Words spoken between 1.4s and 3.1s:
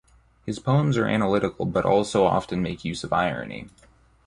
but also often make use